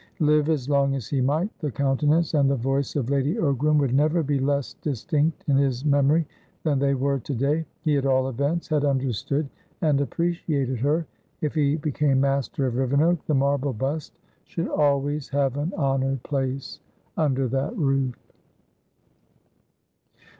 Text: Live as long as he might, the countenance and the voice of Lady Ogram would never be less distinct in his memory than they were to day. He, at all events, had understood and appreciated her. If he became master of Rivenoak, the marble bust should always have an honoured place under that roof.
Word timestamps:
Live 0.17 0.49
as 0.49 0.67
long 0.67 0.95
as 0.95 1.07
he 1.07 1.21
might, 1.21 1.55
the 1.59 1.69
countenance 1.69 2.33
and 2.33 2.49
the 2.49 2.55
voice 2.55 2.95
of 2.95 3.11
Lady 3.11 3.35
Ogram 3.35 3.77
would 3.77 3.93
never 3.93 4.23
be 4.23 4.39
less 4.39 4.73
distinct 4.81 5.43
in 5.47 5.55
his 5.57 5.85
memory 5.85 6.25
than 6.63 6.79
they 6.79 6.95
were 6.95 7.19
to 7.19 7.35
day. 7.35 7.67
He, 7.81 7.97
at 7.97 8.07
all 8.07 8.27
events, 8.27 8.67
had 8.69 8.83
understood 8.83 9.47
and 9.79 10.01
appreciated 10.01 10.79
her. 10.79 11.05
If 11.41 11.53
he 11.53 11.75
became 11.75 12.19
master 12.19 12.65
of 12.65 12.77
Rivenoak, 12.77 13.23
the 13.27 13.35
marble 13.35 13.73
bust 13.73 14.17
should 14.45 14.67
always 14.69 15.29
have 15.29 15.55
an 15.55 15.71
honoured 15.77 16.23
place 16.23 16.79
under 17.15 17.47
that 17.49 17.77
roof. 17.77 18.15